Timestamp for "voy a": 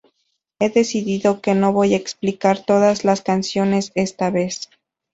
1.73-1.97